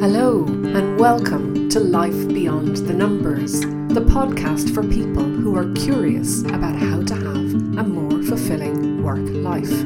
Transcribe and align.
Hello, 0.00 0.44
and 0.46 0.96
welcome 0.96 1.68
to 1.70 1.80
Life 1.80 2.28
Beyond 2.28 2.76
the 2.76 2.92
Numbers, 2.92 3.62
the 3.62 4.00
podcast 4.00 4.72
for 4.72 4.84
people 4.84 5.24
who 5.24 5.56
are 5.56 5.72
curious 5.72 6.42
about 6.42 6.76
how 6.76 7.02
to 7.02 7.14
have 7.16 7.54
a 7.80 7.82
more 7.82 8.22
fulfilling 8.22 9.02
work 9.02 9.18
life. 9.18 9.82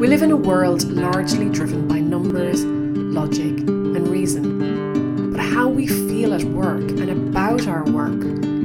We 0.00 0.08
live 0.08 0.22
in 0.22 0.32
a 0.32 0.36
world 0.36 0.90
largely 0.90 1.48
driven 1.50 1.86
by 1.86 2.00
numbers, 2.00 2.64
logic, 2.64 3.60
and 3.60 4.08
reason. 4.08 5.30
But 5.30 5.40
how 5.40 5.68
we 5.68 5.86
feel 5.86 6.34
at 6.34 6.42
work 6.42 6.82
and 6.82 7.10
about 7.10 7.68
our 7.68 7.84
work 7.84 8.24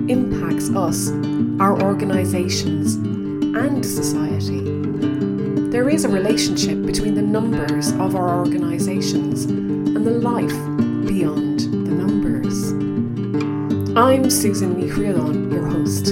impacts 0.09 0.71
us, 0.71 1.11
our 1.61 1.79
organisations, 1.83 2.95
and 2.95 3.85
society. 3.85 4.88
There 5.71 5.87
is 5.87 6.03
a 6.03 6.09
relationship 6.09 6.83
between 6.83 7.13
the 7.13 7.21
numbers 7.21 7.91
of 7.91 8.15
our 8.15 8.39
organisations 8.39 9.43
and 9.45 10.03
the 10.03 10.09
life 10.09 10.49
beyond 11.05 11.59
the 11.59 11.93
numbers. 11.93 12.71
I'm 13.95 14.31
Susan 14.31 14.79
Ni 14.79 14.89
Chriodain, 14.89 15.51
your 15.51 15.67
host. 15.67 16.07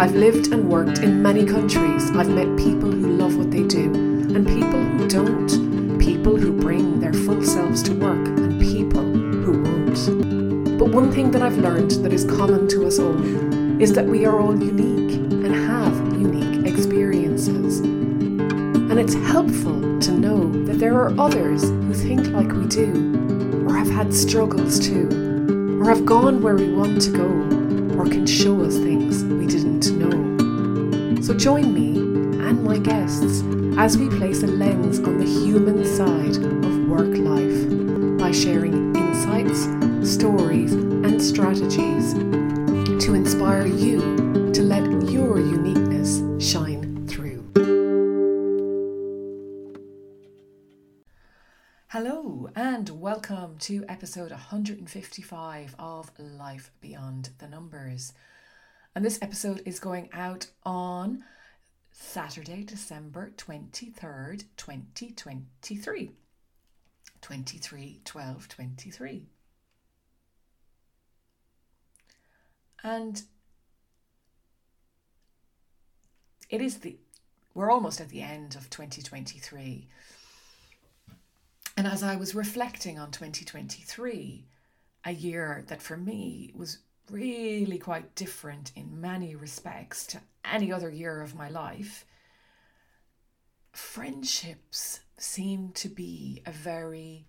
I've 0.00 0.14
lived 0.14 0.52
and 0.52 0.70
worked 0.70 1.00
in 1.00 1.20
many 1.20 1.44
countries. 1.44 2.12
I've 2.12 2.28
met 2.28 2.56
people 2.56 2.92
who 2.92 3.16
love 3.16 3.36
what 3.36 3.50
they 3.50 3.64
do 3.64 3.92
and 3.92 4.46
people 4.46 4.80
who 4.80 5.08
don't, 5.08 5.98
people 5.98 6.36
who 6.36 6.52
bring 6.52 7.00
their 7.00 7.12
full 7.12 7.42
selves 7.42 7.82
to 7.82 7.92
work 7.92 8.28
and 8.28 8.60
people 8.60 9.02
who 9.02 9.62
won't. 9.64 10.78
But 10.78 10.90
one 10.90 11.10
thing 11.10 11.32
that 11.32 11.42
I've 11.42 11.58
learned 11.58 11.90
that 12.04 12.12
is 12.12 12.24
common 12.24 12.68
to 12.68 12.86
us 12.86 13.00
all 13.00 13.82
is 13.82 13.94
that 13.94 14.06
we 14.06 14.26
are 14.26 14.38
all 14.38 14.56
unique 14.56 15.16
and 15.16 15.52
have 15.52 16.05
it's 19.06 19.14
helpful 19.14 20.00
to 20.00 20.10
know 20.10 20.50
that 20.64 20.80
there 20.80 20.94
are 20.94 21.16
others 21.16 21.62
who 21.62 21.94
think 21.94 22.26
like 22.30 22.50
we 22.50 22.66
do, 22.66 23.64
or 23.64 23.76
have 23.76 23.88
had 23.88 24.12
struggles 24.12 24.80
too, 24.80 25.78
or 25.80 25.88
have 25.88 26.04
gone 26.04 26.42
where 26.42 26.56
we 26.56 26.72
want 26.72 27.00
to 27.00 27.12
go, 27.12 27.28
or 27.96 28.04
can 28.06 28.26
show 28.26 28.60
us 28.62 28.74
things 28.74 29.22
we 29.22 29.46
didn't 29.46 29.96
know. 29.96 31.22
So 31.22 31.34
join 31.34 31.72
me 31.72 31.98
and 32.48 32.64
my 32.64 32.78
guests 32.78 33.44
as 33.78 33.96
we 33.96 34.08
place 34.08 34.42
a 34.42 34.48
lens 34.48 34.98
on 34.98 35.18
the 35.18 35.24
human 35.24 35.84
side 35.84 36.38
of 36.38 36.88
work 36.88 37.16
life 37.16 38.18
by 38.18 38.32
sharing 38.32 38.92
insights, 38.96 39.68
stories, 40.02 40.72
and 40.72 41.22
strategies 41.22 42.14
to 43.04 43.14
inspire 43.14 43.68
you 43.68 44.00
to 44.52 44.62
let 44.62 44.82
your 45.08 45.38
uniqueness 45.38 46.24
shine 46.44 46.75
and 52.58 52.88
welcome 52.88 53.58
to 53.58 53.84
episode 53.86 54.30
155 54.30 55.74
of 55.78 56.10
Life 56.18 56.70
Beyond 56.80 57.28
the 57.36 57.46
Numbers. 57.46 58.14
And 58.94 59.04
this 59.04 59.18
episode 59.20 59.60
is 59.66 59.78
going 59.78 60.08
out 60.14 60.46
on 60.64 61.22
Saturday, 61.92 62.64
December 62.64 63.34
23rd, 63.36 64.44
2023. 64.56 66.10
23 67.20 68.00
12 68.06 68.48
23. 68.48 69.26
And 72.82 73.22
it 76.48 76.62
is 76.62 76.78
the, 76.78 76.96
we're 77.52 77.70
almost 77.70 78.00
at 78.00 78.08
the 78.08 78.22
end 78.22 78.54
of 78.54 78.70
2023. 78.70 79.88
And 81.86 81.92
as 81.92 82.02
I 82.02 82.16
was 82.16 82.34
reflecting 82.34 82.98
on 82.98 83.12
2023, 83.12 84.44
a 85.04 85.12
year 85.12 85.64
that 85.68 85.80
for 85.80 85.96
me 85.96 86.52
was 86.52 86.78
really 87.12 87.78
quite 87.78 88.16
different 88.16 88.72
in 88.74 89.00
many 89.00 89.36
respects 89.36 90.04
to 90.08 90.20
any 90.44 90.72
other 90.72 90.90
year 90.90 91.22
of 91.22 91.36
my 91.36 91.48
life, 91.48 92.04
friendships 93.70 94.98
seem 95.16 95.70
to 95.74 95.88
be 95.88 96.42
a 96.44 96.50
very 96.50 97.28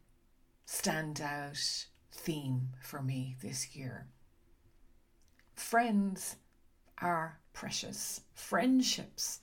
standout 0.66 1.85
theme 2.12 2.69
for 2.81 3.03
me 3.03 3.35
this 3.44 3.75
year. 3.75 4.07
Friends 5.53 6.38
are 7.00 7.40
precious, 7.53 8.22
friendships 8.34 9.40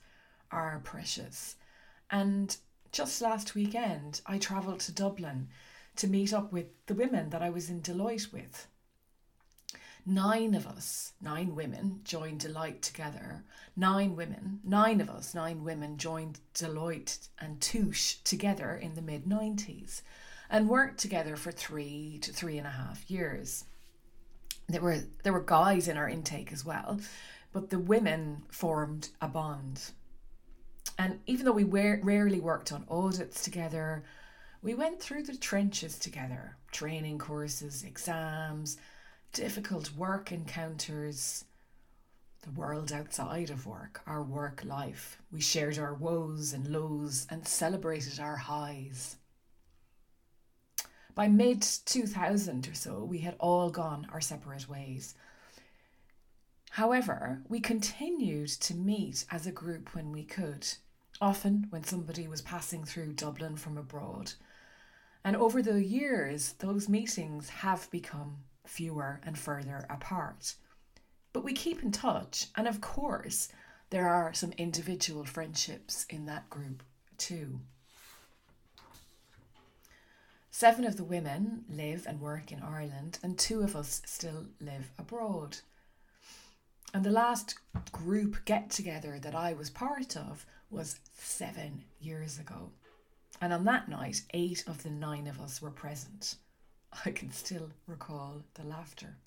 are 0.51 0.81
precious. 0.83 1.55
And 2.11 2.57
just 2.95 3.21
last 3.21 3.55
weekend, 3.55 4.21
I 4.25 4.37
travelled 4.37 4.79
to 4.81 4.93
Dublin 4.93 5.49
to 5.97 6.07
meet 6.07 6.31
up 6.31 6.53
with 6.53 6.67
the 6.85 6.93
women 6.93 7.29
that 7.31 7.41
I 7.41 7.49
was 7.49 7.69
in 7.69 7.81
Deloitte 7.81 8.31
with. 8.31 8.67
Nine 10.05 10.55
of 10.55 10.65
us, 10.65 11.11
nine 11.19 11.55
women, 11.55 11.99
joined 12.05 12.39
Deloitte 12.39 12.79
together. 12.79 13.43
Nine 13.75 14.15
women, 14.15 14.61
nine 14.63 15.01
of 15.01 15.09
us, 15.09 15.35
nine 15.35 15.65
women 15.65 15.97
joined 15.97 16.39
Deloitte 16.53 17.27
and 17.37 17.59
Touche 17.59 18.15
together 18.23 18.77
in 18.77 18.95
the 18.95 19.01
mid 19.01 19.25
90s 19.25 20.01
and 20.49 20.69
worked 20.69 20.97
together 20.97 21.35
for 21.35 21.51
three 21.51 22.17
to 22.21 22.31
three 22.31 22.57
and 22.57 22.67
a 22.67 22.69
half 22.69 23.11
years. 23.11 23.65
There 24.69 24.81
were, 24.81 25.01
there 25.23 25.33
were 25.33 25.41
guys 25.41 25.89
in 25.89 25.97
our 25.97 26.07
intake 26.07 26.53
as 26.53 26.63
well, 26.63 27.01
but 27.51 27.71
the 27.71 27.79
women 27.79 28.43
formed 28.49 29.09
a 29.21 29.27
bond. 29.27 29.91
And 30.97 31.19
even 31.25 31.45
though 31.45 31.51
we 31.51 31.63
rarely 31.63 32.39
worked 32.39 32.71
on 32.71 32.85
audits 32.89 33.43
together, 33.43 34.03
we 34.61 34.73
went 34.73 34.99
through 34.99 35.23
the 35.23 35.37
trenches 35.37 35.99
together 35.99 36.57
training 36.71 37.17
courses, 37.17 37.83
exams, 37.83 38.77
difficult 39.31 39.93
work 39.93 40.31
encounters, 40.31 41.45
the 42.41 42.51
world 42.51 42.91
outside 42.91 43.49
of 43.49 43.65
work, 43.65 44.01
our 44.05 44.21
work 44.21 44.63
life. 44.63 45.17
We 45.31 45.41
shared 45.41 45.77
our 45.77 45.93
woes 45.93 46.53
and 46.53 46.67
lows 46.67 47.27
and 47.29 47.47
celebrated 47.47 48.19
our 48.19 48.37
highs. 48.37 49.17
By 51.15 51.27
mid 51.27 51.61
2000 51.61 52.67
or 52.67 52.73
so, 52.73 53.03
we 53.03 53.19
had 53.19 53.35
all 53.39 53.69
gone 53.69 54.07
our 54.11 54.21
separate 54.21 54.67
ways. 54.67 55.15
However, 56.71 57.41
we 57.47 57.61
continued 57.61 58.49
to 58.49 58.75
meet 58.75 59.25
as 59.31 59.47
a 59.47 59.51
group 59.51 59.95
when 59.95 60.11
we 60.11 60.23
could, 60.23 60.67
often 61.21 61.67
when 61.69 61.83
somebody 61.83 62.27
was 62.27 62.41
passing 62.41 62.83
through 62.83 63.13
Dublin 63.13 63.55
from 63.55 63.77
abroad. 63.77 64.33
And 65.23 65.35
over 65.35 65.61
the 65.61 65.83
years, 65.83 66.53
those 66.59 66.89
meetings 66.89 67.49
have 67.49 67.89
become 67.89 68.37
fewer 68.65 69.21
and 69.23 69.37
further 69.37 69.85
apart. 69.89 70.55
But 71.33 71.43
we 71.43 71.53
keep 71.53 71.83
in 71.83 71.91
touch, 71.91 72.47
and 72.55 72.67
of 72.67 72.81
course, 72.81 73.49
there 73.89 74.07
are 74.07 74.33
some 74.33 74.53
individual 74.57 75.25
friendships 75.25 76.05
in 76.09 76.25
that 76.25 76.49
group 76.49 76.83
too. 77.17 77.59
Seven 80.51 80.85
of 80.85 80.95
the 80.95 81.03
women 81.03 81.65
live 81.69 82.05
and 82.07 82.21
work 82.21 82.51
in 82.51 82.61
Ireland, 82.61 83.19
and 83.21 83.37
two 83.37 83.61
of 83.61 83.75
us 83.75 84.01
still 84.05 84.45
live 84.61 84.91
abroad. 84.97 85.57
And 86.93 87.03
the 87.03 87.11
last 87.11 87.55
group 87.91 88.45
get 88.45 88.69
together 88.69 89.19
that 89.19 89.35
I 89.35 89.51
was 89.51 89.69
part 89.69 90.15
of 90.15 90.45
was 90.69 90.99
seven 91.17 91.83
years 91.99 92.39
ago. 92.39 92.71
And 93.41 93.53
on 93.53 93.65
that 93.65 93.89
night, 93.89 94.21
eight 94.33 94.63
of 94.67 94.83
the 94.83 94.89
nine 94.89 95.27
of 95.27 95.39
us 95.39 95.61
were 95.61 95.71
present. 95.71 96.35
I 97.05 97.11
can 97.11 97.31
still 97.31 97.69
recall 97.87 98.43
the 98.53 98.63
laughter. 98.63 99.17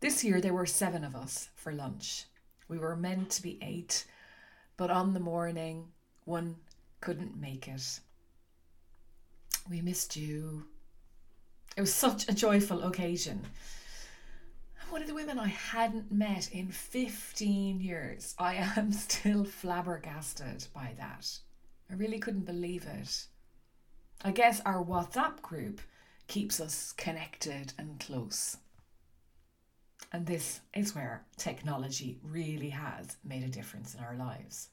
This 0.00 0.24
year 0.24 0.40
there 0.40 0.52
were 0.52 0.66
seven 0.66 1.04
of 1.04 1.16
us 1.16 1.48
for 1.54 1.72
lunch. 1.72 2.24
We 2.68 2.78
were 2.78 2.96
meant 2.96 3.30
to 3.30 3.42
be 3.42 3.58
eight, 3.62 4.04
but 4.76 4.90
on 4.90 5.14
the 5.14 5.20
morning, 5.20 5.88
one 6.24 6.56
couldn't 7.00 7.40
make 7.40 7.68
it. 7.68 8.00
We 9.70 9.80
missed 9.80 10.16
you. 10.16 10.66
It 11.76 11.80
was 11.80 11.94
such 11.94 12.28
a 12.28 12.34
joyful 12.34 12.82
occasion. 12.82 13.46
One 14.90 15.02
of 15.02 15.08
the 15.08 15.14
women 15.14 15.38
I 15.38 15.48
hadn't 15.48 16.12
met 16.12 16.50
in 16.52 16.68
15 16.68 17.80
years. 17.80 18.34
I 18.38 18.54
am 18.76 18.92
still 18.92 19.44
flabbergasted 19.44 20.66
by 20.72 20.94
that. 20.98 21.28
I 21.90 21.94
really 21.94 22.18
couldn't 22.18 22.46
believe 22.46 22.86
it. 22.86 23.26
I 24.24 24.30
guess 24.30 24.60
our 24.64 24.82
WhatsApp 24.84 25.42
group 25.42 25.80
keeps 26.28 26.60
us 26.60 26.92
connected 26.92 27.72
and 27.78 27.98
close. 28.00 28.58
And 30.12 30.24
this 30.24 30.60
is 30.72 30.94
where 30.94 31.24
technology 31.36 32.18
really 32.22 32.70
has 32.70 33.16
made 33.24 33.42
a 33.42 33.48
difference 33.48 33.94
in 33.94 34.00
our 34.00 34.14
lives. 34.14 34.68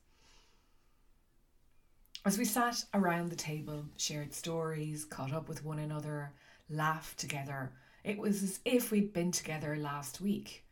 As 2.25 2.38
we 2.38 2.45
sat 2.45 2.86
around 2.94 3.30
the 3.30 3.36
table, 3.36 3.86
shared 3.98 4.33
stories, 4.33 5.06
caught 5.06 5.33
up 5.33 5.50
with 5.50 5.66
one 5.66 5.80
another, 5.80 6.31
laughed 6.69 7.18
together, 7.19 7.74
it 8.04 8.18
was 8.18 8.44
as 8.44 8.60
if 8.66 8.92
we'd 8.92 9.14
been 9.14 9.32
together 9.32 9.76
last 9.78 10.20
week. 10.20 10.66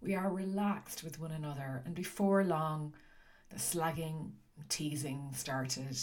We 0.00 0.14
are 0.14 0.30
relaxed 0.30 1.02
with 1.02 1.20
one 1.20 1.32
another, 1.32 1.82
and 1.84 1.94
before 1.94 2.44
long, 2.44 2.94
the 3.50 3.56
slagging, 3.56 4.30
teasing 4.68 5.30
started. 5.34 5.98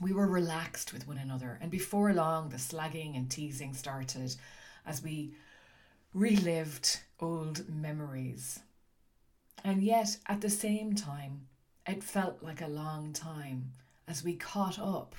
We 0.00 0.12
were 0.12 0.26
relaxed 0.26 0.92
with 0.92 1.06
one 1.06 1.18
another, 1.18 1.58
and 1.60 1.70
before 1.70 2.12
long, 2.12 2.48
the 2.48 2.56
slagging 2.56 3.16
and 3.16 3.30
teasing 3.30 3.74
started 3.74 4.34
as 4.84 5.02
we 5.02 5.34
relived 6.12 7.00
old 7.20 7.68
memories. 7.68 8.60
And 9.62 9.82
yet, 9.82 10.18
at 10.26 10.40
the 10.40 10.50
same 10.50 10.94
time, 10.94 11.46
it 11.86 12.02
felt 12.02 12.42
like 12.42 12.60
a 12.60 12.68
long 12.68 13.12
time 13.12 13.72
as 14.08 14.24
we 14.24 14.34
caught 14.34 14.78
up. 14.78 15.14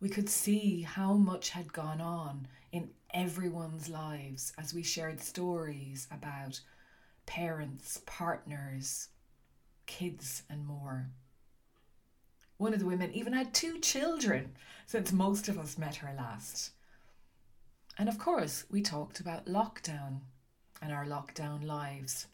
We 0.00 0.08
could 0.08 0.28
see 0.28 0.82
how 0.82 1.14
much 1.14 1.50
had 1.50 1.72
gone 1.72 2.00
on 2.00 2.48
in 2.70 2.90
everyone's 3.14 3.88
lives 3.88 4.52
as 4.58 4.74
we 4.74 4.82
shared 4.82 5.20
stories 5.20 6.06
about 6.10 6.60
parents, 7.24 8.02
partners, 8.04 9.08
kids, 9.86 10.42
and 10.50 10.66
more. 10.66 11.08
One 12.58 12.74
of 12.74 12.80
the 12.80 12.86
women 12.86 13.12
even 13.12 13.32
had 13.32 13.54
two 13.54 13.78
children 13.80 14.52
since 14.86 15.12
most 15.12 15.48
of 15.48 15.58
us 15.58 15.78
met 15.78 15.96
her 15.96 16.12
last. 16.16 16.72
And 17.98 18.08
of 18.08 18.18
course, 18.18 18.64
we 18.70 18.82
talked 18.82 19.20
about 19.20 19.46
lockdown 19.46 20.20
and 20.82 20.92
our 20.92 21.06
lockdown 21.06 21.64
lives. 21.64 22.26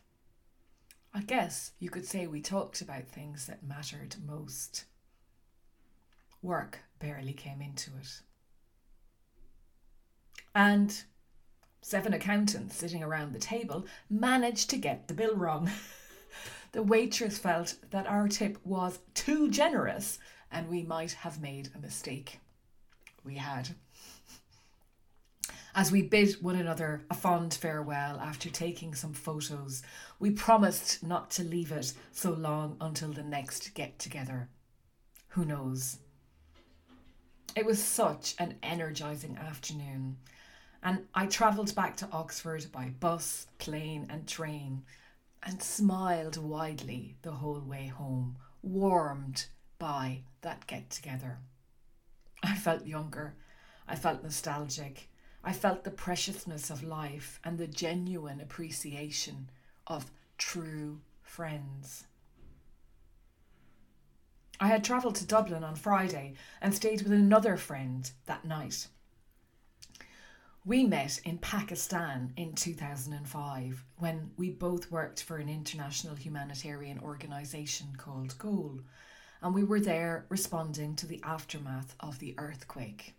I 1.15 1.20
guess 1.20 1.73
you 1.79 1.91
could 1.91 2.06
say 2.06 2.26
we 2.26 2.41
talked 2.41 2.81
about 2.81 3.06
things 3.06 3.47
that 3.47 3.62
mattered 3.62 4.17
most. 4.26 4.85
Work 6.43 6.81
barely 7.02 7.32
came 7.32 7.60
into 7.60 7.90
it. 8.00 8.20
And 10.54 11.02
seven 11.81 12.14
accountants 12.14 12.76
sitting 12.76 13.02
around 13.02 13.32
the 13.32 13.40
table 13.40 13.87
managed 14.08 14.70
to 14.70 14.76
get 14.76 15.08
the 15.08 15.14
bill 15.14 15.34
wrong. 15.34 15.69
the 16.72 16.82
waitress 16.82 17.38
felt 17.38 17.75
that 17.90 18.06
our 18.06 18.28
tip 18.28 18.56
was 18.64 19.00
too 19.14 19.50
generous 19.50 20.20
and 20.50 20.69
we 20.69 20.84
might 20.84 21.12
have 21.12 21.43
made 21.43 21.70
a 21.75 21.81
mistake. 21.81 22.38
We 23.25 23.34
had. 23.34 23.70
As 25.75 25.90
we 25.90 26.02
bid 26.02 26.34
one 26.43 26.56
another 26.56 27.02
a 27.10 27.14
fond 27.14 27.55
farewell 27.55 28.20
after 28.20 28.48
taking 28.48 28.94
some 28.94 29.14
photos, 29.14 29.82
we 30.20 30.31
promised 30.31 31.02
not 31.02 31.31
to 31.32 31.43
leave 31.43 31.72
it 31.72 31.94
so 32.12 32.31
long 32.31 32.76
until 32.81 33.10
the 33.10 33.22
next 33.22 33.75
get 33.75 33.98
together. 33.98 34.50
Who 35.28 35.44
knows? 35.44 35.98
It 37.54 37.66
was 37.66 37.82
such 37.82 38.34
an 38.38 38.56
energising 38.62 39.37
afternoon, 39.37 40.16
and 40.82 41.06
I 41.14 41.26
travelled 41.26 41.75
back 41.75 41.96
to 41.99 42.08
Oxford 42.10 42.72
by 42.72 42.88
bus, 42.88 43.46
plane, 43.58 44.06
and 44.08 44.26
train 44.26 44.84
and 45.43 45.62
smiled 45.62 46.38
widely 46.38 47.16
the 47.20 47.32
whole 47.32 47.60
way 47.60 47.88
home, 47.88 48.38
warmed 48.62 49.46
by 49.78 50.22
that 50.40 50.66
get 50.66 50.88
together. 50.88 51.40
I 52.43 52.54
felt 52.54 52.87
younger, 52.87 53.34
I 53.87 53.96
felt 53.96 54.22
nostalgic, 54.22 55.10
I 55.44 55.52
felt 55.52 55.84
the 55.84 55.90
preciousness 55.90 56.70
of 56.70 56.82
life 56.82 57.38
and 57.44 57.58
the 57.58 57.66
genuine 57.66 58.40
appreciation 58.40 59.50
of 59.87 60.10
true 60.38 61.00
friends. 61.22 62.06
I 64.62 64.69
had 64.69 64.85
travelled 64.85 65.17
to 65.17 65.26
Dublin 65.26 65.64
on 65.64 65.75
Friday 65.75 66.35
and 66.61 66.73
stayed 66.73 67.03
with 67.03 67.11
another 67.11 67.56
friend 67.56 68.09
that 68.26 68.44
night. 68.44 68.87
We 70.64 70.85
met 70.85 71.20
in 71.25 71.38
Pakistan 71.38 72.32
in 72.37 72.55
2005 72.55 73.85
when 73.99 74.31
we 74.37 74.50
both 74.50 74.88
worked 74.88 75.25
for 75.25 75.38
an 75.38 75.49
international 75.49 76.14
humanitarian 76.14 77.00
organisation 77.00 77.97
called 77.97 78.38
GOAL, 78.38 78.79
and 79.43 79.53
we 79.53 79.64
were 79.64 79.81
there 79.81 80.26
responding 80.29 80.94
to 80.94 81.08
the 81.08 81.20
aftermath 81.25 81.97
of 81.99 82.20
the 82.20 82.37
earthquake. 82.38 83.17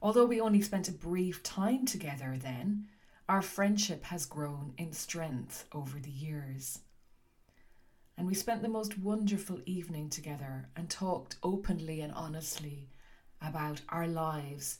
Although 0.00 0.26
we 0.26 0.40
only 0.40 0.62
spent 0.62 0.88
a 0.88 0.92
brief 0.92 1.42
time 1.42 1.84
together 1.84 2.36
then, 2.40 2.86
our 3.28 3.42
friendship 3.42 4.04
has 4.04 4.24
grown 4.24 4.72
in 4.78 4.92
strength 4.92 5.64
over 5.72 5.98
the 5.98 6.10
years. 6.10 6.78
And 8.18 8.26
we 8.26 8.34
spent 8.34 8.62
the 8.62 8.68
most 8.68 8.98
wonderful 8.98 9.60
evening 9.66 10.08
together 10.08 10.68
and 10.74 10.88
talked 10.88 11.36
openly 11.42 12.00
and 12.00 12.12
honestly 12.14 12.88
about 13.42 13.82
our 13.90 14.06
lives 14.06 14.78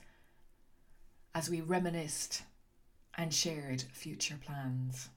as 1.35 1.51
we 1.51 1.61
reminisced 1.61 2.43
and 3.19 3.33
shared 3.33 3.83
future 3.93 4.39
plans. 4.43 5.11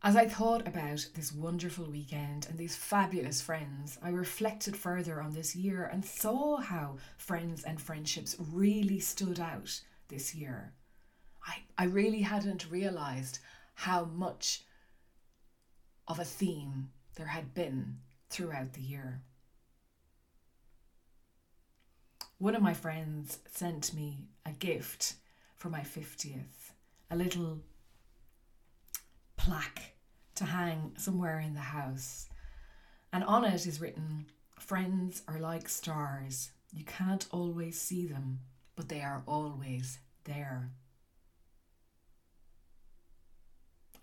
As 0.00 0.14
I 0.14 0.28
thought 0.28 0.66
about 0.68 1.08
this 1.14 1.32
wonderful 1.32 1.86
weekend 1.86 2.46
and 2.48 2.56
these 2.56 2.76
fabulous 2.76 3.42
friends, 3.42 3.98
I 4.00 4.10
reflected 4.10 4.76
further 4.76 5.20
on 5.20 5.32
this 5.32 5.56
year 5.56 5.84
and 5.84 6.04
saw 6.04 6.58
how 6.58 6.98
friends 7.16 7.64
and 7.64 7.80
friendships 7.80 8.36
really 8.38 9.00
stood 9.00 9.40
out 9.40 9.80
this 10.06 10.36
year. 10.36 10.72
I, 11.46 11.58
I 11.76 11.84
really 11.84 12.22
hadn't 12.22 12.70
realised 12.70 13.38
how 13.74 14.04
much 14.04 14.62
of 16.06 16.18
a 16.18 16.24
theme 16.24 16.90
there 17.16 17.26
had 17.26 17.54
been 17.54 17.98
throughout 18.30 18.72
the 18.72 18.80
year. 18.80 19.22
One 22.38 22.54
of 22.54 22.62
my 22.62 22.74
friends 22.74 23.38
sent 23.50 23.92
me 23.94 24.28
a 24.46 24.52
gift 24.52 25.14
for 25.56 25.68
my 25.68 25.80
50th, 25.80 26.72
a 27.10 27.16
little 27.16 27.60
plaque 29.36 29.94
to 30.36 30.44
hang 30.44 30.92
somewhere 30.96 31.40
in 31.40 31.54
the 31.54 31.60
house. 31.60 32.28
And 33.12 33.24
on 33.24 33.44
it 33.44 33.66
is 33.66 33.80
written 33.80 34.26
Friends 34.58 35.22
are 35.26 35.38
like 35.38 35.68
stars. 35.68 36.50
You 36.72 36.84
can't 36.84 37.26
always 37.30 37.80
see 37.80 38.06
them, 38.06 38.40
but 38.76 38.88
they 38.88 39.00
are 39.00 39.22
always 39.26 39.98
there. 40.24 40.70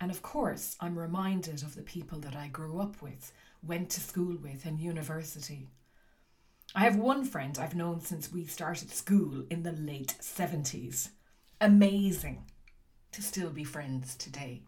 And 0.00 0.10
of 0.10 0.22
course, 0.22 0.76
I'm 0.80 0.98
reminded 0.98 1.62
of 1.62 1.74
the 1.74 1.82
people 1.82 2.18
that 2.20 2.36
I 2.36 2.48
grew 2.48 2.80
up 2.80 3.00
with, 3.00 3.32
went 3.62 3.90
to 3.90 4.00
school 4.00 4.36
with, 4.36 4.66
and 4.66 4.78
university. 4.78 5.68
I 6.74 6.80
have 6.80 6.96
one 6.96 7.24
friend 7.24 7.58
I've 7.58 7.74
known 7.74 8.00
since 8.00 8.32
we 8.32 8.44
started 8.44 8.90
school 8.90 9.44
in 9.48 9.62
the 9.62 9.72
late 9.72 10.14
70s. 10.20 11.10
Amazing 11.60 12.44
to 13.12 13.22
still 13.22 13.50
be 13.50 13.64
friends 13.64 14.14
today. 14.16 14.62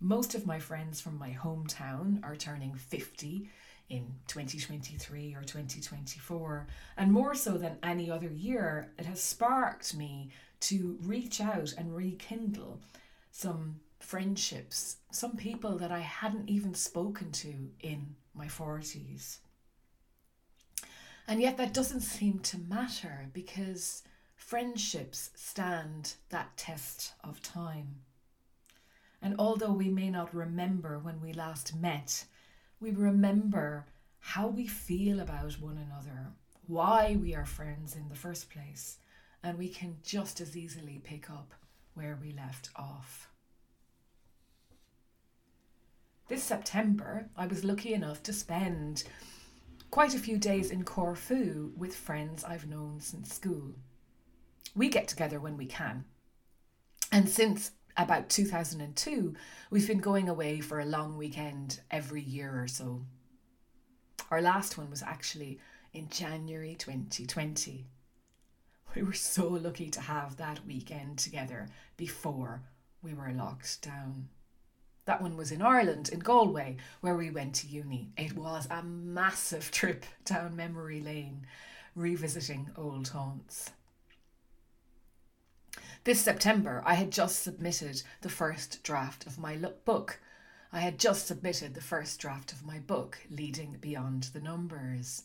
Most 0.00 0.34
of 0.34 0.46
my 0.46 0.58
friends 0.58 1.00
from 1.00 1.18
my 1.18 1.30
hometown 1.30 2.22
are 2.22 2.36
turning 2.36 2.74
50 2.74 3.48
in 3.88 4.14
2023 4.26 5.34
or 5.34 5.42
2024, 5.42 6.66
and 6.98 7.10
more 7.10 7.34
so 7.34 7.56
than 7.56 7.78
any 7.82 8.10
other 8.10 8.28
year, 8.28 8.92
it 8.98 9.06
has 9.06 9.22
sparked 9.22 9.96
me 9.96 10.30
to 10.60 10.98
reach 11.02 11.40
out 11.40 11.72
and 11.78 11.96
rekindle 11.96 12.80
some 13.38 13.78
friendships, 14.00 14.96
some 15.12 15.36
people 15.36 15.78
that 15.78 15.92
I 15.92 16.00
hadn't 16.00 16.50
even 16.50 16.74
spoken 16.74 17.30
to 17.30 17.70
in 17.78 18.16
my 18.34 18.46
40s. 18.46 19.38
And 21.28 21.40
yet 21.40 21.56
that 21.56 21.72
doesn't 21.72 22.00
seem 22.00 22.40
to 22.40 22.58
matter 22.58 23.28
because 23.32 24.02
friendships 24.34 25.30
stand 25.36 26.14
that 26.30 26.56
test 26.56 27.12
of 27.22 27.40
time. 27.40 28.00
And 29.22 29.36
although 29.38 29.72
we 29.72 29.88
may 29.88 30.10
not 30.10 30.34
remember 30.34 30.98
when 30.98 31.20
we 31.20 31.32
last 31.32 31.76
met, 31.76 32.24
we 32.80 32.90
remember 32.90 33.86
how 34.18 34.48
we 34.48 34.66
feel 34.66 35.20
about 35.20 35.60
one 35.60 35.78
another, 35.78 36.32
why 36.66 37.16
we 37.20 37.36
are 37.36 37.46
friends 37.46 37.94
in 37.94 38.08
the 38.08 38.16
first 38.16 38.50
place, 38.50 38.98
and 39.44 39.56
we 39.56 39.68
can 39.68 39.98
just 40.02 40.40
as 40.40 40.56
easily 40.56 41.00
pick 41.04 41.30
up 41.30 41.54
where 41.98 42.18
we 42.20 42.32
left 42.32 42.70
off. 42.76 43.27
This 46.28 46.44
September, 46.44 47.30
I 47.38 47.46
was 47.46 47.64
lucky 47.64 47.94
enough 47.94 48.22
to 48.24 48.34
spend 48.34 49.04
quite 49.90 50.14
a 50.14 50.18
few 50.18 50.36
days 50.36 50.70
in 50.70 50.84
Corfu 50.84 51.72
with 51.74 51.96
friends 51.96 52.44
I've 52.44 52.68
known 52.68 53.00
since 53.00 53.32
school. 53.32 53.72
We 54.76 54.90
get 54.90 55.08
together 55.08 55.40
when 55.40 55.56
we 55.56 55.64
can. 55.64 56.04
And 57.10 57.30
since 57.30 57.70
about 57.96 58.28
2002, 58.28 59.34
we've 59.70 59.86
been 59.86 60.00
going 60.00 60.28
away 60.28 60.60
for 60.60 60.80
a 60.80 60.84
long 60.84 61.16
weekend 61.16 61.80
every 61.90 62.20
year 62.20 62.62
or 62.62 62.68
so. 62.68 63.06
Our 64.30 64.42
last 64.42 64.76
one 64.76 64.90
was 64.90 65.02
actually 65.02 65.58
in 65.94 66.10
January 66.10 66.74
2020. 66.74 67.86
We 68.94 69.02
were 69.02 69.14
so 69.14 69.48
lucky 69.48 69.88
to 69.88 70.02
have 70.02 70.36
that 70.36 70.66
weekend 70.66 71.16
together 71.18 71.68
before 71.96 72.60
we 73.00 73.14
were 73.14 73.32
locked 73.32 73.80
down. 73.80 74.28
That 75.08 75.22
one 75.22 75.38
was 75.38 75.50
in 75.50 75.62
Ireland, 75.62 76.10
in 76.10 76.18
Galway, 76.18 76.76
where 77.00 77.16
we 77.16 77.30
went 77.30 77.54
to 77.54 77.66
uni. 77.66 78.10
It 78.18 78.36
was 78.36 78.68
a 78.70 78.82
massive 78.82 79.70
trip 79.72 80.04
down 80.26 80.54
memory 80.54 81.00
lane, 81.00 81.46
revisiting 81.94 82.68
old 82.76 83.08
haunts. 83.08 83.70
This 86.04 86.20
September, 86.20 86.82
I 86.84 86.92
had 86.92 87.10
just 87.10 87.42
submitted 87.42 88.02
the 88.20 88.28
first 88.28 88.82
draft 88.82 89.24
of 89.24 89.38
my 89.38 89.56
book, 89.56 90.20
I 90.74 90.80
had 90.80 90.98
just 90.98 91.26
submitted 91.26 91.72
the 91.72 91.80
first 91.80 92.20
draft 92.20 92.52
of 92.52 92.66
my 92.66 92.78
book, 92.78 93.16
Leading 93.30 93.78
Beyond 93.80 94.24
the 94.34 94.40
Numbers. 94.40 95.22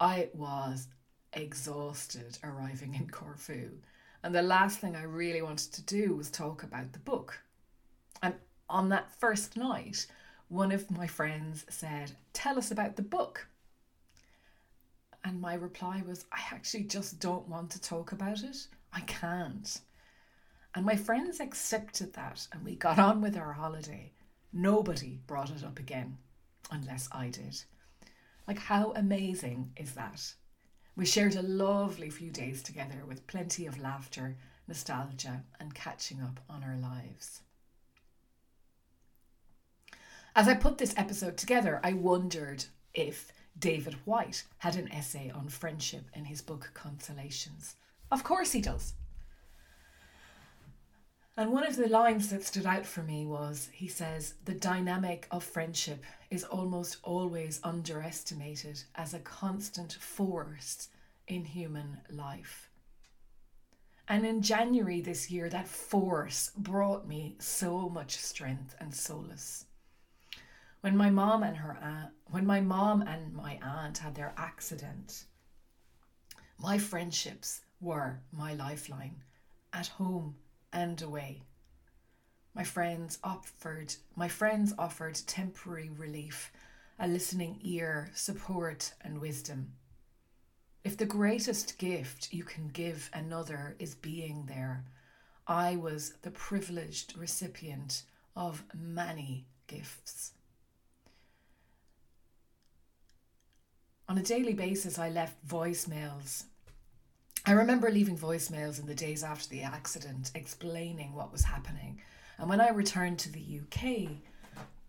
I 0.00 0.30
was 0.32 0.88
exhausted 1.34 2.38
arriving 2.42 2.94
in 2.94 3.10
Corfu, 3.10 3.72
and 4.22 4.34
the 4.34 4.40
last 4.40 4.78
thing 4.78 4.96
I 4.96 5.02
really 5.02 5.42
wanted 5.42 5.74
to 5.74 5.82
do 5.82 6.14
was 6.14 6.30
talk 6.30 6.62
about 6.62 6.94
the 6.94 7.00
book. 7.00 7.42
On 8.68 8.88
that 8.88 9.12
first 9.20 9.56
night, 9.56 10.06
one 10.48 10.72
of 10.72 10.90
my 10.90 11.06
friends 11.06 11.66
said, 11.68 12.12
Tell 12.32 12.58
us 12.58 12.70
about 12.70 12.96
the 12.96 13.02
book. 13.02 13.46
And 15.22 15.40
my 15.40 15.54
reply 15.54 16.02
was, 16.06 16.26
I 16.32 16.40
actually 16.52 16.84
just 16.84 17.18
don't 17.18 17.48
want 17.48 17.70
to 17.70 17.80
talk 17.80 18.12
about 18.12 18.42
it. 18.42 18.66
I 18.92 19.00
can't. 19.00 19.80
And 20.74 20.84
my 20.84 20.96
friends 20.96 21.40
accepted 21.40 22.12
that, 22.14 22.46
and 22.52 22.64
we 22.64 22.74
got 22.74 22.98
on 22.98 23.20
with 23.20 23.36
our 23.36 23.52
holiday. 23.52 24.12
Nobody 24.52 25.20
brought 25.26 25.50
it 25.50 25.64
up 25.64 25.78
again, 25.78 26.18
unless 26.70 27.08
I 27.12 27.28
did. 27.28 27.62
Like, 28.46 28.58
how 28.58 28.92
amazing 28.96 29.72
is 29.76 29.92
that? 29.92 30.34
We 30.96 31.06
shared 31.06 31.36
a 31.36 31.42
lovely 31.42 32.10
few 32.10 32.30
days 32.30 32.62
together 32.62 33.04
with 33.06 33.26
plenty 33.26 33.66
of 33.66 33.78
laughter, 33.78 34.36
nostalgia, 34.68 35.44
and 35.58 35.74
catching 35.74 36.20
up 36.20 36.40
on 36.48 36.62
our 36.62 36.76
lives. 36.76 37.40
As 40.36 40.48
I 40.48 40.54
put 40.54 40.78
this 40.78 40.94
episode 40.96 41.36
together, 41.36 41.78
I 41.84 41.92
wondered 41.92 42.64
if 42.92 43.30
David 43.56 43.94
Whyte 44.04 44.42
had 44.58 44.74
an 44.74 44.90
essay 44.90 45.30
on 45.30 45.48
friendship 45.48 46.06
in 46.12 46.24
his 46.24 46.42
book 46.42 46.72
Consolations. 46.74 47.76
Of 48.10 48.24
course 48.24 48.50
he 48.50 48.60
does. 48.60 48.94
And 51.36 51.52
one 51.52 51.64
of 51.64 51.76
the 51.76 51.86
lines 51.86 52.30
that 52.30 52.42
stood 52.42 52.66
out 52.66 52.84
for 52.84 53.04
me 53.04 53.24
was 53.26 53.68
he 53.72 53.86
says, 53.86 54.34
The 54.44 54.54
dynamic 54.54 55.28
of 55.30 55.44
friendship 55.44 56.02
is 56.30 56.42
almost 56.42 56.96
always 57.04 57.60
underestimated 57.62 58.82
as 58.96 59.14
a 59.14 59.20
constant 59.20 59.92
force 59.92 60.88
in 61.28 61.44
human 61.44 61.98
life. 62.10 62.70
And 64.08 64.26
in 64.26 64.42
January 64.42 65.00
this 65.00 65.30
year, 65.30 65.48
that 65.50 65.68
force 65.68 66.50
brought 66.56 67.06
me 67.06 67.36
so 67.38 67.88
much 67.88 68.16
strength 68.16 68.74
and 68.80 68.92
solace. 68.92 69.66
When 70.84 70.98
my 70.98 71.08
mom 71.08 71.42
and 71.42 71.56
her 71.56 71.78
aunt, 71.80 72.12
when 72.26 72.44
my 72.44 72.60
mom 72.60 73.00
and 73.00 73.32
my 73.32 73.58
aunt 73.62 73.96
had 73.96 74.14
their 74.14 74.34
accident, 74.36 75.24
my 76.58 76.76
friendships 76.76 77.62
were 77.80 78.20
my 78.30 78.52
lifeline 78.52 79.22
at 79.72 79.86
home 79.86 80.36
and 80.74 81.00
away. 81.00 81.44
My 82.52 82.64
friends 82.64 83.18
offered 83.24 83.94
my 84.14 84.28
friends 84.28 84.74
offered 84.78 85.14
temporary 85.26 85.88
relief, 85.88 86.52
a 86.98 87.08
listening 87.08 87.60
ear, 87.62 88.10
support 88.14 88.92
and 89.00 89.22
wisdom. 89.22 89.72
If 90.84 90.98
the 90.98 91.06
greatest 91.06 91.78
gift 91.78 92.30
you 92.30 92.44
can 92.44 92.68
give 92.68 93.08
another 93.14 93.74
is 93.78 93.94
being 93.94 94.44
there, 94.44 94.84
I 95.46 95.76
was 95.76 96.12
the 96.20 96.30
privileged 96.30 97.16
recipient 97.16 98.02
of 98.36 98.64
many 98.74 99.46
gifts. 99.66 100.34
On 104.06 104.18
a 104.18 104.22
daily 104.22 104.52
basis, 104.52 104.98
I 104.98 105.08
left 105.08 105.46
voicemails. 105.46 106.44
I 107.46 107.52
remember 107.52 107.90
leaving 107.90 108.18
voicemails 108.18 108.78
in 108.78 108.86
the 108.86 108.94
days 108.94 109.24
after 109.24 109.48
the 109.48 109.62
accident 109.62 110.30
explaining 110.34 111.14
what 111.14 111.32
was 111.32 111.42
happening. 111.42 112.02
And 112.38 112.50
when 112.50 112.60
I 112.60 112.68
returned 112.68 113.18
to 113.20 113.32
the 113.32 113.60
UK, 113.62 114.10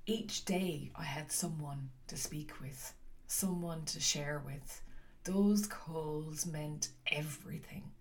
each 0.05 0.43
day 0.43 0.91
I 0.95 1.03
had 1.03 1.31
someone 1.31 1.91
to 2.07 2.17
speak 2.17 2.59
with, 2.59 2.93
someone 3.27 3.85
to 3.85 4.01
share 4.01 4.41
with. 4.45 4.81
Those 5.23 5.65
calls 5.65 6.45
meant 6.45 6.89
everything. 7.09 7.91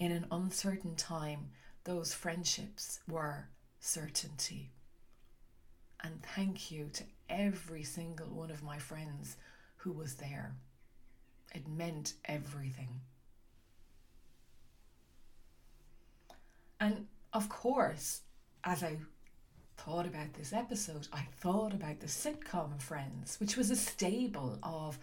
In 0.00 0.10
an 0.10 0.26
uncertain 0.32 0.96
time, 0.96 1.50
those 1.84 2.12
friendships 2.12 2.98
were 3.08 3.48
certainty. 3.78 4.72
And 6.02 6.20
thank 6.34 6.72
you 6.72 6.88
to 6.94 7.04
every 7.28 7.84
single 7.84 8.26
one 8.26 8.50
of 8.50 8.64
my 8.64 8.78
friends 8.78 9.36
who 9.80 9.92
was 9.92 10.14
there. 10.14 10.54
It 11.54 11.66
meant 11.66 12.14
everything. 12.26 13.00
And 16.78 17.06
of 17.32 17.48
course, 17.48 18.22
as 18.64 18.82
I 18.82 18.98
thought 19.76 20.06
about 20.06 20.34
this 20.34 20.52
episode, 20.52 21.08
I 21.12 21.26
thought 21.40 21.72
about 21.72 22.00
the 22.00 22.06
sitcom 22.06 22.80
Friends, 22.80 23.38
which 23.40 23.56
was 23.56 23.70
a 23.70 23.76
staple 23.76 24.58
of 24.62 24.98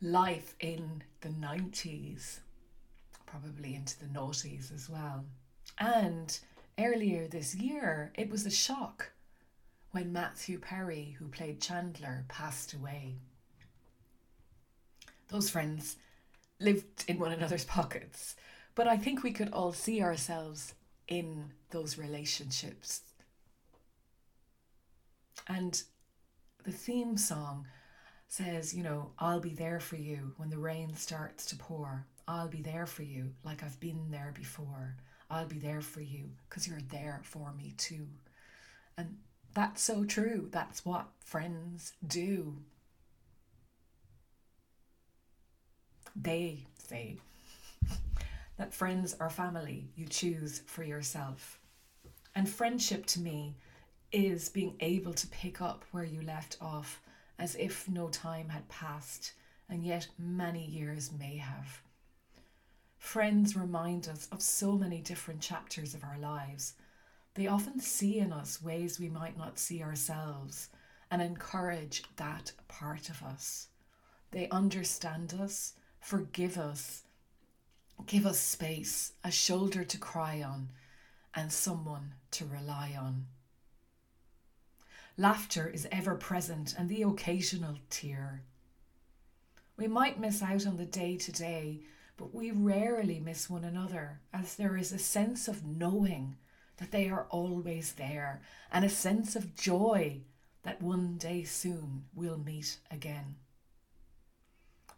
life 0.00 0.54
in 0.60 1.02
the 1.20 1.28
90s, 1.28 2.38
probably 3.26 3.74
into 3.74 3.98
the 3.98 4.06
noughties 4.06 4.72
as 4.74 4.88
well. 4.88 5.24
And 5.78 6.38
earlier 6.78 7.26
this 7.26 7.54
year, 7.54 8.12
it 8.14 8.30
was 8.30 8.46
a 8.46 8.50
shock 8.50 9.12
when 9.90 10.12
Matthew 10.12 10.58
Perry, 10.58 11.16
who 11.18 11.28
played 11.28 11.60
Chandler, 11.60 12.24
passed 12.28 12.72
away 12.74 13.16
those 15.32 15.50
friends 15.50 15.96
lived 16.60 17.04
in 17.08 17.18
one 17.18 17.32
another's 17.32 17.64
pockets. 17.64 18.36
But 18.74 18.86
I 18.86 18.96
think 18.96 19.22
we 19.22 19.32
could 19.32 19.52
all 19.52 19.72
see 19.72 20.02
ourselves 20.02 20.74
in 21.08 21.50
those 21.70 21.98
relationships. 21.98 23.00
And 25.48 25.82
the 26.64 26.70
theme 26.72 27.16
song 27.16 27.66
says, 28.28 28.72
you 28.74 28.82
know, 28.82 29.10
I'll 29.18 29.40
be 29.40 29.54
there 29.54 29.80
for 29.80 29.96
you 29.96 30.32
when 30.36 30.50
the 30.50 30.58
rain 30.58 30.94
starts 30.94 31.46
to 31.46 31.56
pour. 31.56 32.06
I'll 32.28 32.48
be 32.48 32.62
there 32.62 32.86
for 32.86 33.02
you 33.02 33.32
like 33.44 33.62
I've 33.62 33.80
been 33.80 34.10
there 34.10 34.32
before. 34.34 34.96
I'll 35.30 35.46
be 35.46 35.58
there 35.58 35.80
for 35.80 36.00
you 36.02 36.30
because 36.48 36.68
you're 36.68 36.78
there 36.90 37.20
for 37.24 37.52
me 37.52 37.74
too. 37.76 38.06
And 38.96 39.16
that's 39.54 39.82
so 39.82 40.04
true. 40.04 40.48
That's 40.50 40.84
what 40.84 41.08
friends 41.24 41.94
do. 42.06 42.56
They 46.14 46.66
say 46.76 47.18
that 48.56 48.74
friends 48.74 49.16
are 49.18 49.30
family 49.30 49.88
you 49.96 50.06
choose 50.06 50.62
for 50.66 50.82
yourself. 50.84 51.58
And 52.34 52.48
friendship 52.48 53.06
to 53.06 53.20
me 53.20 53.56
is 54.12 54.48
being 54.48 54.76
able 54.80 55.14
to 55.14 55.26
pick 55.28 55.60
up 55.60 55.84
where 55.90 56.04
you 56.04 56.22
left 56.22 56.58
off 56.60 57.00
as 57.38 57.56
if 57.56 57.88
no 57.88 58.08
time 58.08 58.50
had 58.50 58.68
passed, 58.68 59.32
and 59.68 59.84
yet 59.84 60.06
many 60.18 60.64
years 60.64 61.10
may 61.18 61.38
have. 61.38 61.82
Friends 62.98 63.56
remind 63.56 64.08
us 64.08 64.28
of 64.30 64.40
so 64.40 64.72
many 64.72 65.00
different 65.00 65.40
chapters 65.40 65.94
of 65.94 66.04
our 66.04 66.18
lives. 66.18 66.74
They 67.34 67.46
often 67.48 67.80
see 67.80 68.18
in 68.18 68.32
us 68.32 68.62
ways 68.62 69.00
we 69.00 69.08
might 69.08 69.36
not 69.36 69.58
see 69.58 69.82
ourselves 69.82 70.68
and 71.10 71.20
encourage 71.20 72.04
that 72.16 72.52
part 72.68 73.08
of 73.08 73.22
us. 73.22 73.68
They 74.30 74.48
understand 74.50 75.34
us 75.40 75.74
Forgive 76.02 76.58
us. 76.58 77.04
Give 78.06 78.26
us 78.26 78.40
space, 78.40 79.12
a 79.22 79.30
shoulder 79.30 79.84
to 79.84 79.98
cry 79.98 80.42
on, 80.42 80.70
and 81.32 81.52
someone 81.52 82.14
to 82.32 82.44
rely 82.44 82.94
on. 82.98 83.26
Laughter 85.16 85.68
is 85.68 85.86
ever 85.92 86.16
present 86.16 86.74
and 86.76 86.88
the 86.88 87.02
occasional 87.02 87.78
tear. 87.88 88.42
We 89.76 89.86
might 89.86 90.18
miss 90.18 90.42
out 90.42 90.66
on 90.66 90.76
the 90.76 90.84
day 90.84 91.16
to 91.18 91.32
day, 91.32 91.82
but 92.16 92.34
we 92.34 92.50
rarely 92.50 93.20
miss 93.20 93.48
one 93.48 93.64
another 93.64 94.20
as 94.34 94.56
there 94.56 94.76
is 94.76 94.92
a 94.92 94.98
sense 94.98 95.46
of 95.46 95.64
knowing 95.64 96.36
that 96.78 96.90
they 96.90 97.08
are 97.08 97.26
always 97.30 97.92
there 97.92 98.42
and 98.72 98.84
a 98.84 98.90
sense 98.90 99.36
of 99.36 99.54
joy 99.54 100.22
that 100.64 100.82
one 100.82 101.16
day 101.16 101.44
soon 101.44 102.06
we'll 102.12 102.38
meet 102.38 102.78
again. 102.90 103.36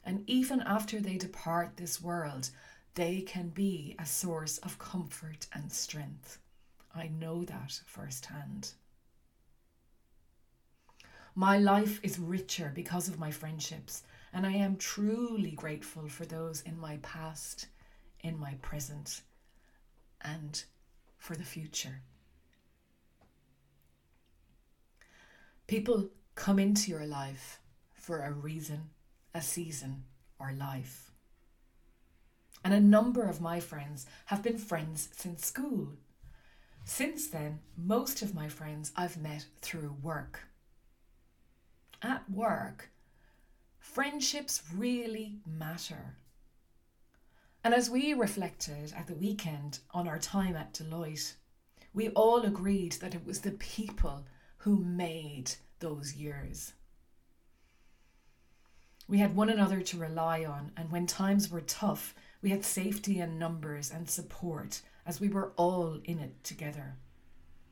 And 0.05 0.23
even 0.29 0.61
after 0.61 1.01
they 1.01 1.17
depart 1.17 1.77
this 1.77 2.01
world, 2.01 2.51
they 2.95 3.23
can 3.23 3.49
be 3.49 3.97
a 3.99 4.07
source 4.07 4.59
of 4.59 4.79
comfort 4.79 5.47
and 5.53 5.73
strength. 5.73 6.39
I 6.95 7.09
know 7.09 7.45
that 7.45 7.81
firsthand. 7.87 8.73
My 11.35 11.59
life 11.59 11.99
is 12.05 12.19
richer 12.19 12.71
because 12.73 13.09
of 13.09 13.19
my 13.19 13.33
friendships, 13.33 14.05
and 14.33 14.47
I 14.47 14.53
am 14.53 14.77
truly 14.77 15.51
grateful 15.51 16.09
for 16.09 16.25
those 16.25 16.61
in 16.63 16.79
my 16.79 16.99
past, 16.99 17.67
in 18.21 18.39
my 18.39 18.55
present, 18.63 19.23
and 20.21 20.63
for 21.19 21.35
the 21.35 21.43
future. 21.43 22.03
People 25.67 26.11
come 26.37 26.61
into 26.61 26.91
your 26.91 27.07
life 27.07 27.59
for 27.95 28.23
a 28.23 28.31
reason 28.31 28.91
a 29.35 29.43
season, 29.43 30.05
or 30.39 30.53
life. 30.53 31.11
And 32.65 32.73
a 32.73 32.81
number 32.81 33.25
of 33.25 33.41
my 33.41 33.61
friends 33.61 34.07
have 34.27 34.43
been 34.43 34.59
friends 34.59 35.09
since 35.13 35.45
school. 35.45 35.95
Since 36.85 37.29
then, 37.29 37.61
most 37.77 38.23
of 38.23 38.35
my 38.35 38.49
friends 38.49 38.93
I've 38.97 39.17
met 39.17 39.47
through 39.61 39.97
work. 40.03 40.41
At 42.01 42.31
work, 42.31 42.91
friendships 43.79 44.63
really 44.75 45.41
matter. 45.47 46.17
And 47.63 47.73
as 47.75 47.89
we 47.89 48.13
reflected 48.13 48.93
at 48.97 49.07
the 49.07 49.15
weekend 49.15 49.79
on 49.93 50.07
our 50.07 50.19
time 50.19 50.55
at 50.55 50.75
Deloitte, 50.75 51.35
we 51.95 52.11
all 52.11 52.43
agreed 52.43 52.93
that 53.01 53.15
it 53.15 53.25
was 53.25 53.41
the 53.41 53.53
people 53.53 54.27
who 54.59 54.77
made 54.77 55.53
those 55.79 56.15
years. 56.15 56.75
We 59.07 59.19
had 59.19 59.37
one 59.37 59.51
another 59.51 59.81
to 59.81 59.99
rely 59.99 60.45
on, 60.45 60.73
and 60.77 60.91
when 60.91 61.07
times 61.07 61.51
were 61.51 61.61
tough, 61.61 62.15
we 62.41 62.51
had 62.51 62.65
safety 62.65 63.21
and 63.21 63.39
numbers 63.39 63.91
and 63.91 64.09
support 64.09 64.81
as 65.07 65.21
we 65.21 65.29
were 65.29 65.53
all 65.57 65.99
in 66.05 66.19
it 66.19 66.43
together. 66.43 66.97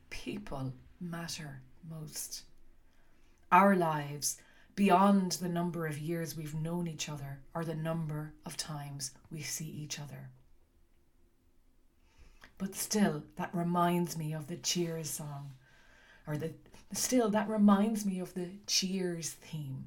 People 0.09 0.73
matter 0.99 1.61
most. 1.89 2.43
Our 3.51 3.75
lives, 3.75 4.37
beyond 4.75 5.33
the 5.33 5.49
number 5.49 5.87
of 5.87 5.97
years 5.97 6.37
we've 6.37 6.55
known 6.55 6.87
each 6.87 7.09
other, 7.09 7.39
are 7.55 7.65
the 7.65 7.75
number 7.75 8.33
of 8.45 8.57
times 8.57 9.11
we 9.31 9.41
see 9.41 9.65
each 9.65 9.99
other. 9.99 10.29
But 12.57 12.75
still, 12.75 13.23
that 13.35 13.53
reminds 13.53 14.17
me 14.17 14.33
of 14.33 14.47
the 14.47 14.57
Cheers 14.57 15.09
song, 15.09 15.53
or 16.27 16.37
the 16.37 16.53
still, 16.93 17.29
that 17.29 17.49
reminds 17.49 18.05
me 18.05 18.19
of 18.19 18.35
the 18.35 18.49
Cheers 18.67 19.31
theme. 19.31 19.85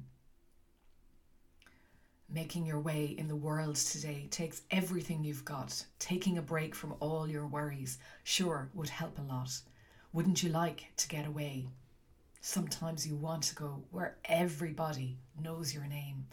Making 2.29 2.65
your 2.65 2.81
way 2.81 3.15
in 3.17 3.29
the 3.29 3.37
world 3.37 3.77
today 3.77 4.27
takes 4.29 4.61
everything 4.69 5.23
you've 5.23 5.45
got. 5.45 5.85
Taking 5.97 6.37
a 6.37 6.41
break 6.41 6.75
from 6.75 6.95
all 6.99 7.25
your 7.25 7.47
worries 7.47 7.99
sure 8.25 8.69
would 8.73 8.89
help 8.89 9.17
a 9.17 9.21
lot. 9.21 9.49
Wouldn't 10.11 10.43
you 10.43 10.49
like 10.49 10.87
to 10.97 11.07
get 11.07 11.25
away? 11.25 11.69
Sometimes 12.41 13.07
you 13.07 13.15
want 13.15 13.43
to 13.43 13.55
go 13.55 13.81
where 13.91 14.17
everybody 14.25 15.17
knows 15.41 15.73
your 15.73 15.85
name 15.85 16.27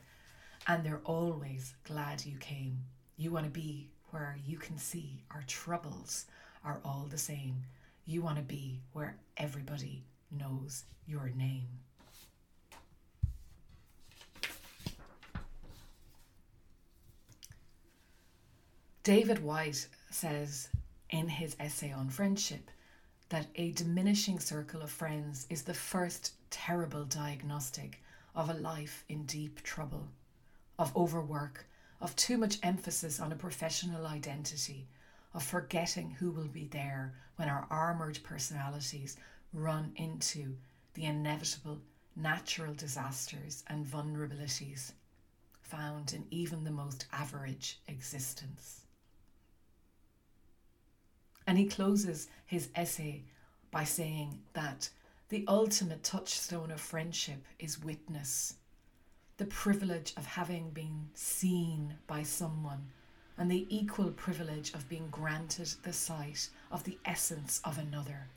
and 0.66 0.84
they're 0.84 1.00
always 1.04 1.74
glad 1.84 2.24
you 2.24 2.38
came. 2.38 2.80
You 3.16 3.30
want 3.30 3.44
to 3.44 3.50
be 3.50 3.88
where 4.10 4.36
you 4.44 4.58
can 4.58 4.78
see 4.78 5.22
our 5.30 5.44
troubles 5.46 6.26
are 6.64 6.80
all 6.84 7.06
the 7.08 7.18
same. 7.18 7.62
You 8.04 8.20
want 8.20 8.38
to 8.38 8.42
be 8.42 8.80
where 8.92 9.16
everybody 9.36 10.02
knows 10.32 10.84
your 11.06 11.30
name. 11.36 11.68
David 19.04 19.40
Whyte 19.40 19.86
says 20.10 20.70
in 21.10 21.28
his 21.28 21.56
essay 21.60 21.92
on 21.92 22.08
friendship 22.08 22.70
that 23.28 23.48
a 23.54 23.70
diminishing 23.72 24.40
circle 24.40 24.80
of 24.80 24.90
friends 24.90 25.46
is 25.50 25.60
the 25.64 25.74
first 25.74 26.32
terrible 26.48 27.04
diagnostic 27.04 28.02
of 28.34 28.48
a 28.48 28.54
life 28.54 29.04
in 29.10 29.26
deep 29.26 29.62
trouble, 29.62 30.08
of 30.78 30.96
overwork, 30.96 31.66
of 32.00 32.16
too 32.16 32.38
much 32.38 32.58
emphasis 32.62 33.20
on 33.20 33.30
a 33.30 33.36
professional 33.36 34.06
identity, 34.06 34.88
of 35.34 35.42
forgetting 35.42 36.12
who 36.12 36.30
will 36.30 36.48
be 36.48 36.64
there 36.64 37.12
when 37.36 37.50
our 37.50 37.66
armoured 37.68 38.18
personalities 38.22 39.18
run 39.52 39.92
into 39.96 40.56
the 40.94 41.04
inevitable 41.04 41.78
natural 42.16 42.72
disasters 42.72 43.64
and 43.66 43.84
vulnerabilities 43.84 44.92
found 45.60 46.14
in 46.14 46.24
even 46.30 46.64
the 46.64 46.70
most 46.70 47.04
average 47.12 47.80
existence. 47.86 48.83
And 51.46 51.58
he 51.58 51.66
closes 51.66 52.28
his 52.46 52.68
essay 52.74 53.22
by 53.70 53.84
saying 53.84 54.38
that 54.54 54.88
the 55.28 55.44
ultimate 55.48 56.02
touchstone 56.02 56.70
of 56.70 56.80
friendship 56.80 57.44
is 57.58 57.82
witness, 57.82 58.54
the 59.36 59.46
privilege 59.46 60.12
of 60.16 60.26
having 60.26 60.70
been 60.70 61.08
seen 61.14 61.94
by 62.06 62.22
someone, 62.22 62.86
and 63.36 63.50
the 63.50 63.66
equal 63.68 64.10
privilege 64.10 64.72
of 64.74 64.88
being 64.88 65.08
granted 65.10 65.74
the 65.82 65.92
sight 65.92 66.48
of 66.70 66.84
the 66.84 66.98
essence 67.04 67.60
of 67.64 67.78
another. 67.78 68.28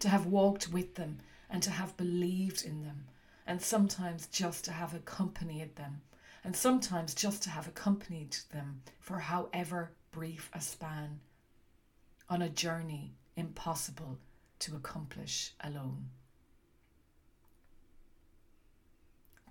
To 0.00 0.08
have 0.08 0.26
walked 0.26 0.72
with 0.72 0.94
them 0.94 1.18
and 1.50 1.62
to 1.62 1.70
have 1.70 1.96
believed 1.96 2.64
in 2.64 2.84
them, 2.84 3.06
and 3.46 3.60
sometimes 3.60 4.28
just 4.28 4.64
to 4.66 4.72
have 4.72 4.94
accompanied 4.94 5.74
them, 5.76 6.02
and 6.44 6.54
sometimes 6.54 7.14
just 7.14 7.42
to 7.42 7.50
have 7.50 7.66
accompanied 7.66 8.36
them 8.52 8.82
for 9.00 9.18
however 9.18 9.90
brief 10.12 10.48
a 10.54 10.60
span 10.60 11.18
on 12.28 12.42
a 12.42 12.48
journey 12.48 13.14
impossible 13.36 14.18
to 14.60 14.76
accomplish 14.76 15.52
alone. 15.62 16.06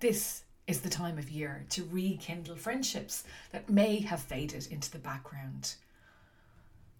This 0.00 0.44
is 0.66 0.82
the 0.82 0.90
time 0.90 1.18
of 1.18 1.30
year 1.30 1.64
to 1.70 1.88
rekindle 1.90 2.56
friendships 2.56 3.24
that 3.52 3.70
may 3.70 4.00
have 4.00 4.20
faded 4.20 4.68
into 4.70 4.90
the 4.90 4.98
background. 4.98 5.74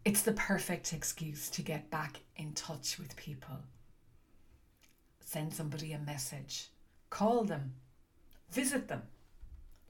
It's 0.04 0.22
the 0.22 0.32
perfect 0.32 0.92
excuse 0.92 1.50
to 1.50 1.62
get 1.62 1.90
back 1.90 2.20
in 2.36 2.54
touch 2.54 2.98
with 2.98 3.14
people. 3.14 3.58
Send 5.20 5.52
somebody 5.52 5.92
a 5.92 5.98
message, 5.98 6.70
call 7.10 7.44
them, 7.44 7.74
visit 8.50 8.88
them, 8.88 9.02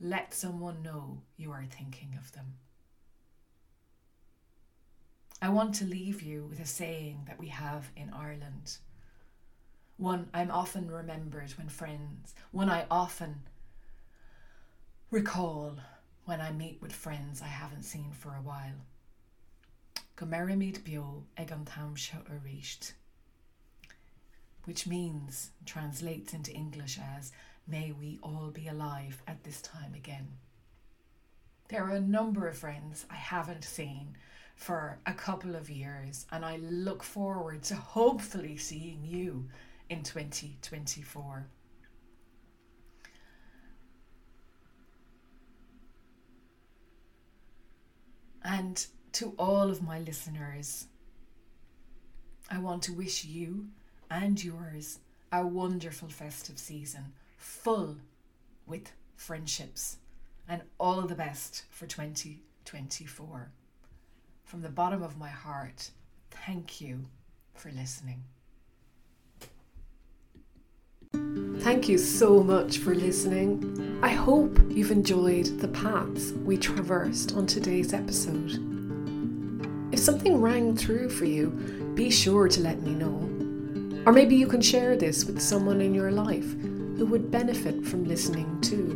let 0.01 0.35
someone 0.35 0.83
know 0.83 1.23
you 1.37 1.53
are 1.53 1.65
thinking 1.65 2.19
of 2.19 2.33
them. 2.33 2.55
I 5.41 5.51
want 5.51 5.75
to 5.77 5.85
leave 5.85 6.21
you 6.21 6.45
with 6.45 6.59
a 6.59 6.67
saying 6.67 7.25
that 7.27 7.39
we 7.39 7.49
have 7.49 7.91
in 7.97 8.11
Ireland. 8.11 8.79
One 9.97 10.29
I'm 10.35 10.51
often 10.51 10.91
remembered 10.91 11.53
when 11.53 11.69
friends, 11.69 12.35
one 12.51 12.69
I 12.69 12.87
often 12.91 13.43
recall 15.11 15.77
when 16.25 16.41
I 16.41 16.51
meet 16.51 16.83
with 16.83 16.93
friends 16.93 17.41
I 17.41 17.47
haven't 17.47 17.85
seen 17.85 18.11
for 18.13 18.31
a 18.31 18.43
while. 18.43 18.85
Gomerimid 20.17 20.85
bio 20.85 21.25
ag 21.37 21.53
an 21.53 21.65
tamseo 21.65 22.19
a 22.29 22.95
which 24.65 24.87
means, 24.87 25.51
translates 25.65 26.35
into 26.35 26.53
English 26.53 26.99
as, 27.17 27.33
may 27.67 27.93
we 27.93 28.19
all 28.23 28.51
be 28.53 28.67
alive 28.67 29.23
at 29.27 29.45
this 29.45 29.63
time 29.63 29.95
again. 29.95 30.29
There 31.69 31.85
are 31.85 31.95
a 31.95 32.01
number 32.01 32.49
of 32.49 32.59
friends 32.59 33.07
I 33.09 33.15
haven't 33.15 33.65
seen 33.65 34.17
for 34.59 34.99
a 35.07 35.15
couple 35.15 35.55
of 35.55 35.71
years, 35.71 36.27
and 36.33 36.45
I 36.45 36.57
look 36.57 37.05
forward 37.05 37.63
to 37.65 37.77
hopefully 37.77 38.57
seeing 38.57 39.05
you 39.05 39.49
in 39.89 40.03
2024. 40.03 41.47
And 48.43 48.85
to 49.13 49.33
all 49.39 49.71
of 49.71 49.81
my 49.81 50.01
listeners, 50.01 50.87
I 52.51 52.59
want 52.59 52.83
to 52.85 52.93
wish 52.93 53.25
you 53.25 53.69
and 54.11 54.43
yours 54.43 54.99
a 55.31 55.47
wonderful 55.47 56.09
festive 56.09 56.59
season 56.59 57.13
full 57.37 57.97
with 58.67 58.91
friendships 59.15 59.99
and 60.49 60.63
all 60.81 61.03
the 61.03 61.15
best 61.15 61.63
for 61.71 61.87
2024 61.87 63.53
from 64.49 64.63
the 64.63 64.69
bottom 64.71 65.03
of 65.03 65.19
my 65.19 65.29
heart, 65.29 65.91
thank 66.31 66.81
you 66.81 67.05
for 67.53 67.71
listening. 67.71 68.25
Thank 71.61 71.87
you 71.87 71.99
so 71.99 72.43
much 72.43 72.79
for 72.79 72.95
listening. 72.95 74.01
I 74.03 74.09
hope 74.09 74.59
you've 74.71 74.91
enjoyed 74.91 75.61
the 75.61 75.69
paths 75.69 76.33
we 76.33 76.57
traversed 76.57 77.35
on 77.35 77.47
today's 77.47 77.93
episode. 77.93 78.53
If 79.93 79.99
something 79.99 80.41
rang 80.41 80.75
through 80.75 81.11
for 81.11 81.27
you, 81.27 81.51
be 81.95 82.11
sure 82.11 82.49
to 82.49 82.61
let 82.61 82.81
me 82.81 82.95
know. 82.95 84.03
Or 84.07 84.15
maybe 84.15 84.35
you 84.35 84.47
can 84.47 84.63
share 84.63 84.97
this 84.97 85.27
with 85.27 85.43
someone 85.43 85.83
in 85.83 85.93
your 85.93 86.11
life 86.11 86.51
who 86.63 87.05
would 87.05 87.31
benefit 87.31 87.85
from 87.85 88.05
listening 88.05 88.63
too. 88.63 88.93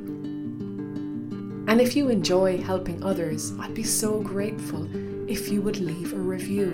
And 1.69 1.79
if 1.79 1.95
you 1.95 2.09
enjoy 2.09 2.57
helping 2.57 3.03
others, 3.03 3.53
I'd 3.61 3.75
be 3.75 3.83
so 3.83 4.23
grateful 4.23 4.89
if 5.29 5.49
you 5.49 5.63
would 5.63 5.79
leave 5.79 6.13
a 6.13 6.17
review 6.17 6.73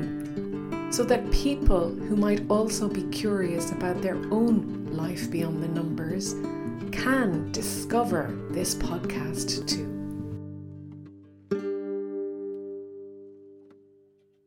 so 0.90 1.04
that 1.04 1.30
people 1.30 1.90
who 1.90 2.16
might 2.16 2.42
also 2.48 2.88
be 2.88 3.02
curious 3.04 3.70
about 3.72 4.00
their 4.00 4.16
own 4.30 4.88
life 4.90 5.30
beyond 5.30 5.62
the 5.62 5.68
numbers 5.68 6.34
can 6.92 7.52
discover 7.52 8.34
this 8.50 8.74
podcast 8.74 9.66
too. 9.68 9.97